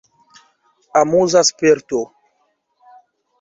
Amuza 1.01 1.39
sperto. 1.49 1.99